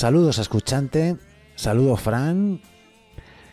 [0.00, 1.18] Saludos escuchante,
[1.56, 2.62] saludo Fran.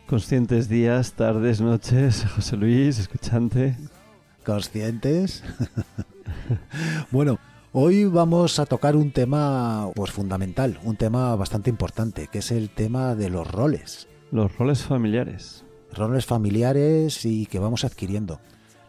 [0.08, 3.76] Conscientes días, tardes, noches, José Luis, escuchante.
[4.46, 5.44] Conscientes.
[7.12, 7.38] bueno,
[7.74, 12.70] hoy vamos a tocar un tema pues fundamental, un tema bastante importante, que es el
[12.70, 14.08] tema de los roles.
[14.32, 15.66] Los roles familiares.
[15.94, 18.40] Roles familiares y que vamos adquiriendo.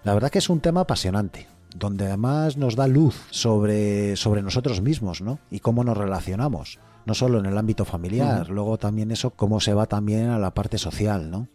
[0.04, 4.80] La verdad que es un tema apasionante, donde además nos da luz sobre, sobre nosotros
[4.80, 5.40] mismos, ¿no?
[5.50, 6.78] Y cómo nos relacionamos
[7.08, 10.52] no solo en el ámbito familiar, luego también eso cómo se va también a la
[10.52, 11.48] parte social, ¿no?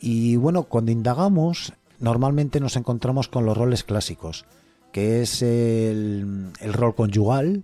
[0.00, 4.46] Y bueno, cuando indagamos, normalmente nos encontramos con los roles clásicos,
[4.90, 7.62] que es el, rol conyugal,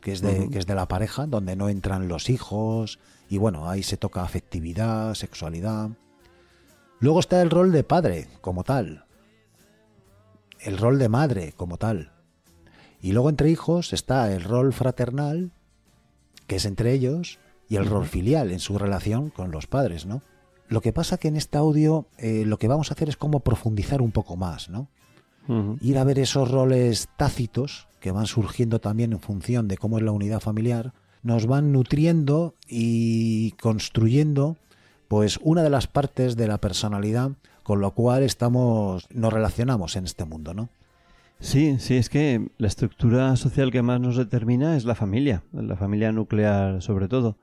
[0.00, 2.98] que es, de, que es de la pareja, donde no entran los hijos,
[3.30, 5.90] y bueno, ahí se toca afectividad, sexualidad.
[6.98, 9.04] Luego está el rol de padre, como tal.
[10.58, 12.10] El rol de madre, como tal.
[13.00, 15.52] Y luego entre hijos está el rol fraternal,
[16.46, 17.38] que es entre ellos,
[17.68, 20.22] y el rol filial en su relación con los padres, ¿no?
[20.68, 23.40] Lo que pasa que en este audio eh, lo que vamos a hacer es como
[23.40, 24.88] profundizar un poco más, ¿no?
[25.80, 30.04] Ir a ver esos roles tácitos que van surgiendo también en función de cómo es
[30.04, 30.92] la unidad familiar,
[31.22, 34.56] nos van nutriendo y construyendo
[35.08, 37.32] pues una de las partes de la personalidad
[37.62, 40.68] con lo cual estamos nos relacionamos en este mundo, ¿no?
[41.42, 45.74] Sí, sí, es que la estructura social que más nos determina es la familia, la
[45.76, 47.36] familia nuclear sobre todo.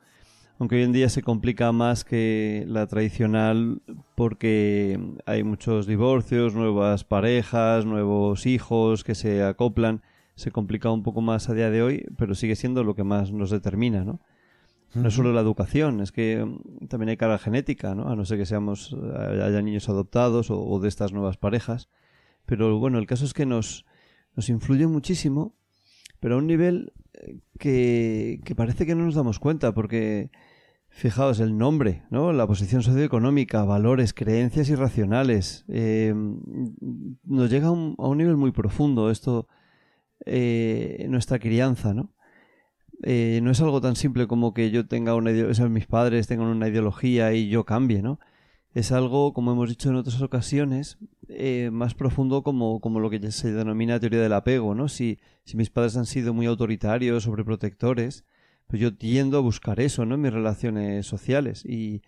[0.58, 3.82] Aunque hoy en día se complica más que la tradicional
[4.16, 10.02] porque hay muchos divorcios, nuevas parejas, nuevos hijos que se acoplan.
[10.36, 13.34] Se complica un poco más a día de hoy, pero sigue siendo lo que más
[13.34, 14.22] nos determina, ¿no?
[14.94, 16.48] No es solo la educación, es que
[16.88, 18.08] también hay carga genética, ¿no?
[18.08, 21.90] A no ser que seamos, haya niños adoptados o, o de estas nuevas parejas.
[22.50, 23.86] Pero bueno, el caso es que nos,
[24.36, 25.56] nos influye muchísimo,
[26.20, 30.32] pero a un nivel eh, que, que parece que no nos damos cuenta, porque
[30.90, 32.34] fijaos, el nombre, ¿no?
[32.34, 36.14] La posición socioeconómica, valores, creencias irracionales, eh,
[37.24, 39.48] nos llega a un, a un, nivel muy profundo esto,
[40.26, 42.16] eh, nuestra crianza, ¿no?
[43.04, 46.48] Eh, no es algo tan simple como que yo tenga una ideología, mis padres tengan
[46.48, 48.20] una ideología y yo cambie, ¿no?
[48.80, 50.98] Es algo, como hemos dicho en otras ocasiones,
[51.28, 54.88] eh, más profundo como, como lo que se denomina teoría del apego, ¿no?
[54.88, 58.26] Si, si mis padres han sido muy autoritarios, sobreprotectores,
[58.68, 60.16] pues yo tiendo a buscar eso, ¿no?
[60.16, 62.02] En mis relaciones sociales y,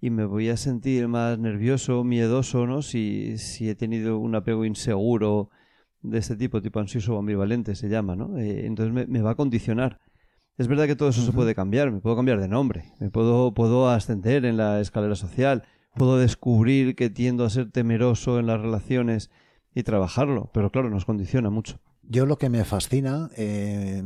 [0.00, 2.82] y me voy a sentir más nervioso, miedoso, ¿no?
[2.82, 5.50] Si, si he tenido un apego inseguro
[6.02, 8.36] de este tipo, tipo ansioso o ambivalente se llama, ¿no?
[8.38, 10.00] Eh, entonces me, me, va a condicionar.
[10.58, 13.52] Es verdad que todo eso se puede cambiar, me puedo cambiar de nombre, me puedo,
[13.52, 15.64] puedo ascender en la escalera social,
[15.96, 19.30] puedo descubrir que tiendo a ser temeroso en las relaciones
[19.74, 21.80] y trabajarlo, pero claro, nos condiciona mucho.
[22.02, 24.02] Yo lo que me fascina eh,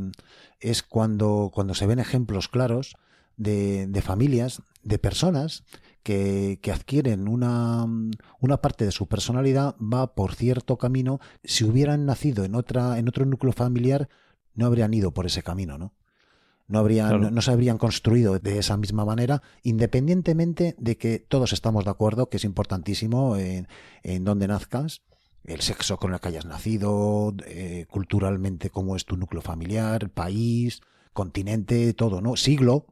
[0.59, 2.95] es cuando, cuando se ven ejemplos claros
[3.37, 5.63] de, de familias, de personas
[6.01, 7.85] que, que, adquieren una,
[8.39, 11.19] una parte de su personalidad, va por cierto camino.
[11.43, 14.09] Si hubieran nacido en, otra, en otro núcleo familiar,
[14.55, 15.93] no habrían ido por ese camino, ¿no?
[16.71, 17.31] No, habrían, claro.
[17.31, 22.29] no se habrían construido de esa misma manera, independientemente de que todos estamos de acuerdo
[22.29, 23.67] que es importantísimo en,
[24.03, 25.01] en dónde nazcas,
[25.43, 30.81] el sexo con el que hayas nacido, eh, culturalmente cómo es tu núcleo familiar, país,
[31.13, 32.35] continente, todo, ¿no?
[32.35, 32.85] Siglo,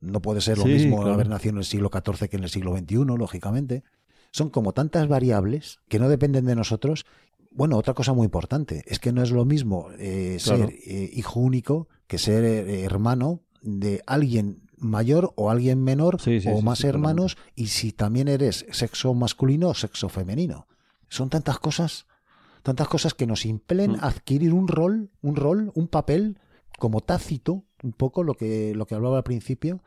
[0.00, 1.14] no puede ser lo sí, mismo claro.
[1.14, 3.82] haber nacido en el siglo XIV que en el siglo XXI, lógicamente.
[4.30, 7.06] son como tantas variables que no dependen de nosotros.
[7.50, 11.40] Bueno, otra cosa muy importante es que no es lo mismo eh, ser eh, hijo
[11.40, 17.68] único que ser eh, hermano de alguien mayor o alguien menor o más hermanos y
[17.68, 20.66] si también eres sexo masculino o sexo femenino.
[21.08, 22.06] Son tantas cosas,
[22.62, 23.98] tantas cosas que nos impelen mm.
[24.02, 26.38] adquirir un rol, un rol, un papel
[26.78, 29.82] como tácito, un poco lo que, lo que hablaba al principio,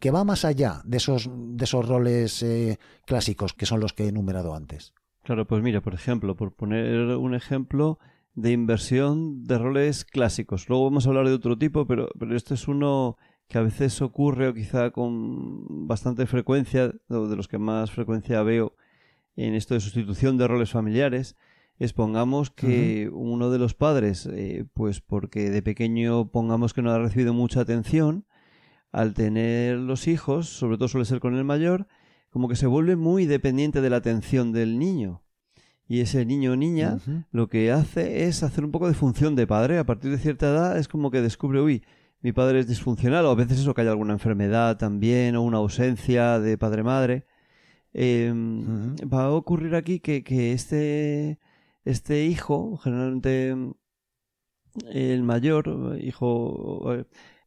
[0.00, 4.04] que va más allá de esos, de esos roles eh, clásicos que son los que
[4.04, 4.92] he enumerado antes.
[5.22, 7.98] Claro, pues mira, por ejemplo, por poner un ejemplo
[8.34, 10.68] de inversión de roles clásicos.
[10.68, 13.16] Luego vamos a hablar de otro tipo, pero, pero este es uno
[13.48, 18.42] que a veces ocurre o quizá con bastante frecuencia, o de los que más frecuencia
[18.42, 18.76] veo
[19.36, 21.36] en esto de sustitución de roles familiares,
[21.78, 26.92] es pongamos que uno de los padres, eh, pues porque de pequeño pongamos que no
[26.92, 28.26] ha recibido mucha atención,
[28.92, 31.88] al tener los hijos, sobre todo suele ser con el mayor,
[32.28, 35.22] como que se vuelve muy dependiente de la atención del niño.
[35.90, 36.98] Y ese niño o niña
[37.32, 39.76] lo que hace es hacer un poco de función de padre.
[39.76, 41.82] A partir de cierta edad es como que descubre, uy,
[42.20, 45.58] mi padre es disfuncional, o a veces eso que haya alguna enfermedad también, o una
[45.58, 47.26] ausencia de padre-madre.
[47.92, 51.40] Em, va a ocurrir aquí que, que este,
[51.84, 53.56] este hijo, generalmente
[54.92, 57.04] el mayor, hijo...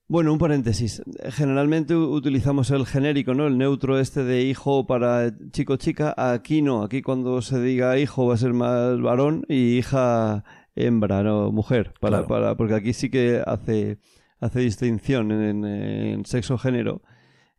[0.07, 1.01] Bueno, un paréntesis.
[1.31, 3.47] Generalmente utilizamos el genérico, ¿no?
[3.47, 6.13] El neutro este de hijo para chico-chica.
[6.17, 6.83] Aquí no.
[6.83, 10.43] Aquí cuando se diga hijo va a ser más varón y hija
[10.75, 11.93] hembra, no mujer.
[11.99, 13.97] Para, para, porque aquí sí que hace
[14.43, 17.01] hace distinción en, sexo-género,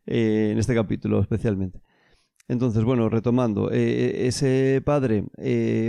[0.05, 1.81] eh, en este capítulo especialmente.
[2.47, 5.25] Entonces, bueno, retomando, eh, eh, ese padre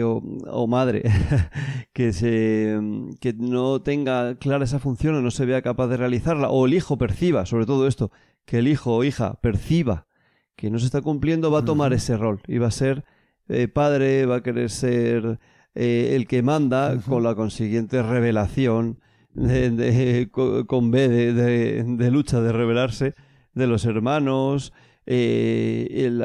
[0.03, 1.03] o, madre
[1.93, 2.79] que, se,
[3.21, 6.75] que no tenga clara esa función o no se vea capaz de realizarla, o el
[6.75, 8.11] hijo perciba, sobre todo esto,
[8.47, 10.07] que el hijo o hija perciba
[10.57, 12.41] que no se está cumpliendo, va a tomar ese rol.
[12.49, 13.05] Y va a ser
[13.75, 15.39] padre, va a querer ser
[15.75, 18.99] el que manda, con la consiguiente revelación
[19.37, 20.31] de,
[20.67, 23.15] con B de, lucha, de rebelarse,
[23.55, 24.73] de los hermanos,
[25.07, 26.19] eh, el,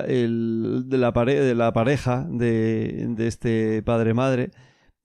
[0.89, 4.51] de, la de la pareja de, este padre-madre,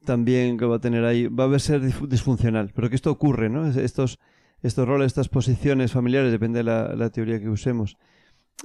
[0.05, 2.73] también que va a tener ahí, va a ser disfuncional.
[2.75, 3.69] Pero que esto ocurre, ¿no?
[3.69, 4.19] Estos,
[4.63, 7.99] estos roles, estas posiciones familiares, depende de la, teoría que usemos,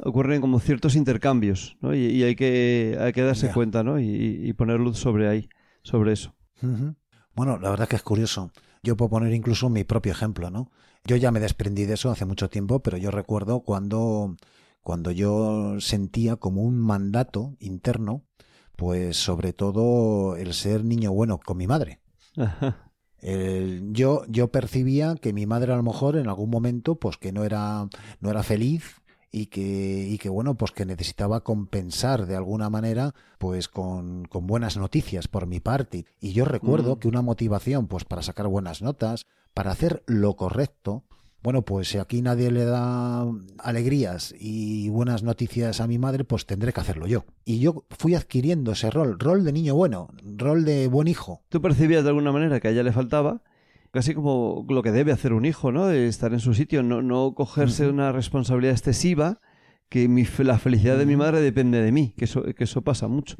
[0.04, 1.94] ocurren como ciertos intercambios, ¿no?
[1.94, 4.00] Y, hay, que, hay que darse cuenta, ¿no?
[4.00, 5.50] Y, poner luz sobre ahí,
[5.84, 6.34] sobre eso.
[7.36, 8.52] Bueno, la verdad que es curioso.
[8.84, 10.72] Yo puedo poner incluso mi propio ejemplo, ¿no?
[11.06, 14.36] Yo ya me desprendí de eso hace mucho tiempo, pero yo recuerdo cuando,
[14.82, 18.24] cuando yo sentía como un mandato interno,
[18.76, 22.00] pues sobre todo el ser niño bueno con mi madre.
[23.92, 27.44] yo, yo percibía que mi madre a lo mejor en algún momento, pues que no
[27.44, 27.88] era,
[28.20, 29.02] no era feliz,
[29.32, 34.46] y que, y que bueno, pues que necesitaba compensar de alguna manera, pues con, con
[34.46, 36.06] buenas noticias por mi parte.
[36.20, 37.00] Y yo recuerdo mm.
[37.00, 41.06] que una motivación, pues para sacar buenas notas, para hacer lo correcto,
[41.44, 43.26] bueno, pues si aquí nadie le da
[43.58, 47.26] alegrías y buenas noticias a mi madre, pues tendré que hacerlo yo.
[47.46, 51.42] Y yo fui adquiriendo ese rol, rol de niño bueno, rol de buen hijo.
[51.50, 53.42] ¿Tú percibías de alguna manera que a ella le faltaba?
[53.92, 55.90] casi como lo que debe hacer un hijo, ¿no?
[55.92, 59.42] Estar en su sitio, no, no cogerse una responsabilidad excesiva,
[59.90, 63.10] que mi, la felicidad de mi madre depende de mí, que eso, que eso pasa
[63.10, 63.36] mucho.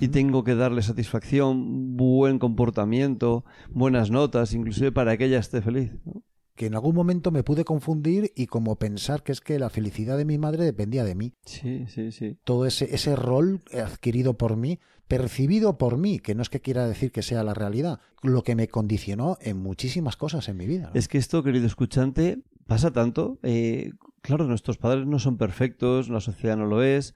[0.00, 5.92] Y tengo que darle satisfacción, buen comportamiento, buenas notas, inclusive para que ella esté feliz.
[6.04, 6.22] ¿no?
[6.56, 10.16] Que en algún momento me pude confundir y como pensar que es que la felicidad
[10.16, 11.34] de mi madre dependía de mí.
[11.44, 12.38] Sí, sí, sí.
[12.44, 16.88] Todo ese, ese rol adquirido por mí, percibido por mí, que no es que quiera
[16.88, 20.90] decir que sea la realidad, lo que me condicionó en muchísimas cosas en mi vida.
[20.94, 23.38] Es que esto, querido escuchante, pasa tanto.
[23.42, 27.14] Eh, claro, nuestros padres no son perfectos, la sociedad no lo es.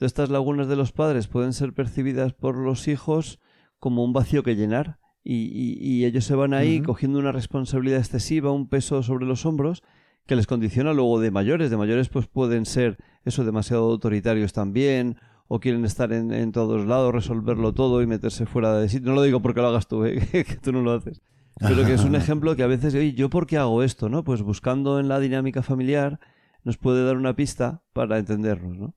[0.00, 3.40] Estas lagunas de los padres pueden ser percibidas por los hijos
[3.78, 8.68] como un vacío que llenar y, ellos se van ahí cogiendo una responsabilidad excesiva, un
[8.68, 9.82] peso sobre los hombros
[10.26, 11.70] que les condiciona luego de mayores.
[11.70, 15.16] De mayores pues pueden ser eso demasiado autoritarios también
[15.48, 19.10] o quieren estar en, todos lados, resolverlo todo y meterse fuera de sitio.
[19.10, 20.20] No lo digo porque lo hagas tú, ¿eh?
[20.30, 21.20] que tú no lo haces.
[21.60, 24.08] Pero que es un ejemplo que a veces, oye, ¿yo por qué hago esto?
[24.08, 24.24] ¿no?
[24.24, 26.18] Pues buscando en la dinámica familiar
[26.64, 28.94] nos puede dar una pista para entendernos, ¿no?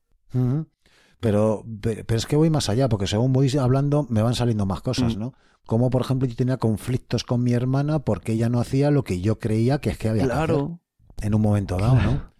[1.20, 4.82] Pero, pero es que voy más allá, porque según voy hablando me van saliendo más
[4.82, 5.20] cosas, mm.
[5.20, 5.34] ¿no?
[5.66, 9.22] Como por ejemplo yo tenía conflictos con mi hermana porque ella no hacía lo que
[9.22, 10.56] yo creía que es que había claro.
[10.56, 12.36] que hacer en un momento dado, ¿no?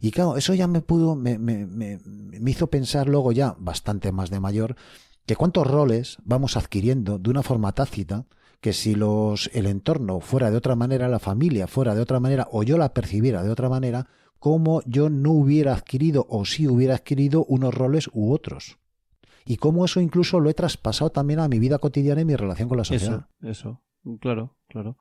[0.00, 4.10] Y claro, eso ya me pudo, me, me, me, me hizo pensar luego ya, bastante
[4.10, 4.74] más de mayor,
[5.26, 8.26] que cuántos roles vamos adquiriendo de una forma tácita,
[8.60, 12.48] que si los, el entorno fuera de otra manera, la familia fuera de otra manera,
[12.50, 14.08] o yo la percibiera de otra manera,
[14.42, 18.76] como yo no hubiera adquirido o si hubiera adquirido unos roles u otros.
[19.46, 22.68] y cómo eso incluso lo he traspasado también a mi vida cotidiana y mi relación
[22.68, 23.28] con la sociedad.
[23.40, 24.96] Eso, eso, claro, claro.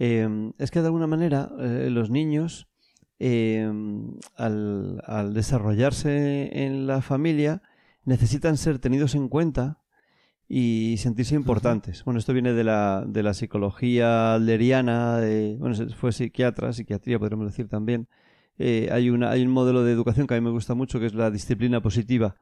[0.00, 2.66] Em, es que de alguna manera eh, los niños,
[3.20, 7.62] em, al, desarrollarse en la familia,
[8.04, 9.78] necesitan ser tenidos en cuenta
[10.48, 12.04] y sentirse importantes.
[12.04, 17.46] Bueno, esto viene de la, de la psicología alderiana, de, bueno, fue psiquiatra, psiquiatría podríamos
[17.46, 18.08] decir también.
[18.58, 21.06] Eh, hay, una, hay un modelo de educación que a mí me gusta mucho, que
[21.06, 22.36] es la disciplina positiva,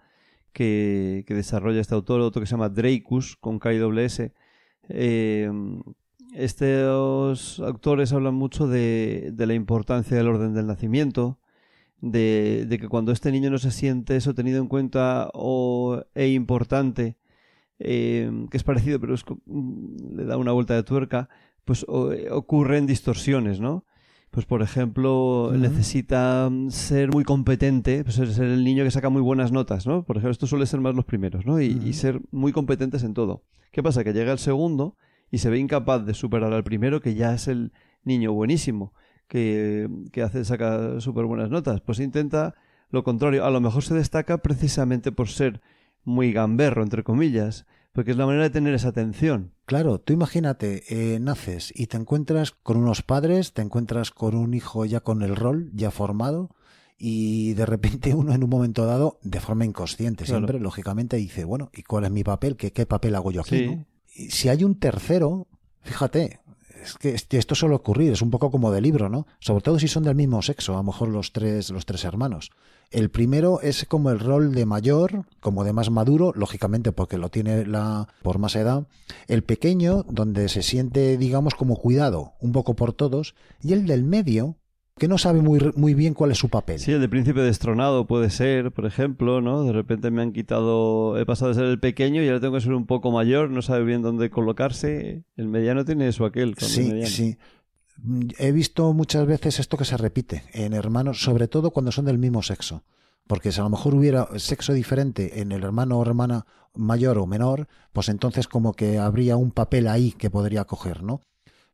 [0.53, 4.33] que, que desarrolla este autor, otro que se llama Dreykus, con K-S.
[4.89, 5.51] Eh,
[6.35, 11.39] estos autores hablan mucho de, de, la importancia del orden del nacimiento,
[12.01, 16.29] de, de, que cuando este niño no se siente eso tenido en cuenta o e
[16.29, 17.17] importante,
[17.79, 19.15] eh, que es parecido, pero
[19.47, 21.29] mm, le da una vuelta de tuerca,
[21.65, 23.85] pues ocurren distorsiones, ¿no?
[24.33, 29.21] Pues por ejemplo, necesita mm, ser muy competente, pues ser el niño que saca muy
[29.21, 30.05] buenas notas, ¿no?
[30.05, 31.61] Por ejemplo, esto suele ser más los primeros, ¿no?
[31.61, 33.43] Y, ser muy competentes en todo.
[33.73, 34.03] ¿Qué pasa?
[34.05, 34.97] Que llega el segundo
[35.31, 37.73] y se ve incapaz de superar al primero, que ya es el
[38.05, 38.95] niño buenísimo,
[39.29, 41.83] que, que hace, saca súper buenas notas.
[41.83, 42.55] Pues intenta
[42.89, 43.45] lo contrario.
[43.45, 45.61] A lo mejor se destaca precisamente por ser
[46.05, 49.53] muy gamberro, entre comillas, porque es la manera de tener esa atención.
[49.67, 54.55] Claro, tú imagínate, eh, naces y te encuentras con unos padres, te encuentras con un
[54.55, 56.51] hijo ya con el rol, ya formado,
[56.99, 61.71] y de repente uno en un momento dado, de forma inconsciente siempre, lógicamente dice, bueno,
[61.73, 62.57] ¿y cuál es mi papel?
[62.57, 63.85] ¿Qué, qué papel hago yo aquí?
[64.15, 65.49] Y si hay un tercero,
[65.83, 66.41] fíjate,
[66.83, 69.27] es que esto suele ocurrir, es un poco como de libro, ¿no?
[69.39, 72.51] Sobre todo si son del mismo sexo, a lo mejor los tres, los tres hermanos.
[72.91, 77.31] El primero es como el rol de mayor, como de más maduro, lógicamente porque lo
[77.31, 78.87] tiene la por más edad.
[79.29, 83.35] El pequeño, donde se siente, digamos, como cuidado, un poco por todos.
[83.63, 84.57] Y el del medio,
[84.99, 86.79] que no sabe muy, muy bien cuál es su papel.
[86.79, 89.65] Sí, el de príncipe destronado puede ser, por ejemplo, ¿no?
[89.65, 92.61] De repente me han quitado, he pasado de ser el pequeño y ahora tengo que
[92.61, 95.25] ser un poco mayor, no sabe bien dónde colocarse.
[95.37, 96.57] El mediano tiene eso aquel.
[96.59, 97.37] sí, sí.
[98.39, 102.19] He visto muchas veces esto que se repite en hermanos, sobre todo cuando son del
[102.19, 102.83] mismo sexo.
[103.29, 106.45] Porque si a lo mejor hubiera sexo diferente en el hermano o hermana
[106.75, 111.21] mayor o menor, pues entonces como que habría un papel ahí que podría coger, ¿no?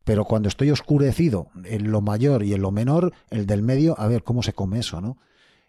[0.09, 4.09] Pero cuando estoy oscurecido en lo mayor y en lo menor, el del medio, a
[4.09, 5.19] ver cómo se come eso, ¿no?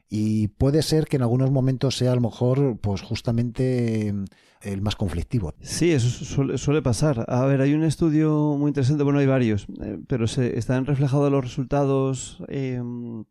[0.10, 4.24] Y puede ser que en algunos momentos sea a lo mejor, pues justamente mm,
[4.62, 5.53] el más conflictivo.
[5.60, 7.25] Sí, eso suele, pasar.
[7.27, 11.29] A ver, hay un estudio muy interesante, bueno, hay varios, eh, pero se están reflejados
[11.29, 13.25] los resultados em,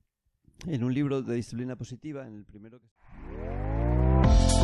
[0.67, 2.98] en un libro de disciplina positiva, en el primero que...